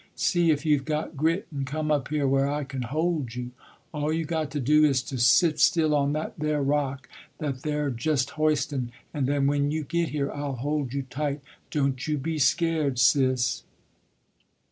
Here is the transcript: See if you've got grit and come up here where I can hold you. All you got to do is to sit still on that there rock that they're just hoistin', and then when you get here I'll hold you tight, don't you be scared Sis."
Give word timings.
See 0.15 0.49
if 0.49 0.65
you've 0.65 0.83
got 0.85 1.15
grit 1.15 1.45
and 1.51 1.63
come 1.63 1.91
up 1.91 2.07
here 2.07 2.27
where 2.27 2.49
I 2.49 2.63
can 2.63 2.81
hold 2.81 3.35
you. 3.35 3.51
All 3.93 4.11
you 4.11 4.25
got 4.25 4.49
to 4.49 4.59
do 4.59 4.83
is 4.83 5.03
to 5.03 5.19
sit 5.19 5.59
still 5.59 5.93
on 5.93 6.13
that 6.13 6.33
there 6.39 6.63
rock 6.63 7.07
that 7.37 7.61
they're 7.61 7.91
just 7.91 8.31
hoistin', 8.31 8.89
and 9.13 9.27
then 9.27 9.45
when 9.45 9.69
you 9.69 9.83
get 9.83 10.09
here 10.09 10.31
I'll 10.31 10.55
hold 10.55 10.91
you 10.91 11.03
tight, 11.03 11.41
don't 11.69 12.07
you 12.07 12.17
be 12.17 12.39
scared 12.39 12.97
Sis." 12.97 13.61